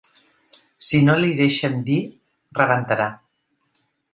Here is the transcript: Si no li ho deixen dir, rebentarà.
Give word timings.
Si 0.87 1.01
no 1.09 1.17
li 1.19 1.29
ho 1.35 1.37
deixen 1.41 1.77
dir, 1.91 1.99
rebentarà. 2.61 3.07